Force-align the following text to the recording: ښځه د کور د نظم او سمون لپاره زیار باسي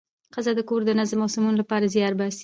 ښځه 0.33 0.51
د 0.55 0.59
کور 0.69 0.81
د 0.85 0.91
نظم 0.99 1.19
او 1.23 1.29
سمون 1.35 1.55
لپاره 1.61 1.91
زیار 1.93 2.13
باسي 2.19 2.39